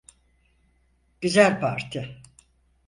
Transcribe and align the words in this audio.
Güzel 1.21 1.59
parti. 1.59 2.21